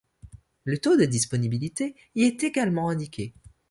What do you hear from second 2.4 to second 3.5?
également indiqué.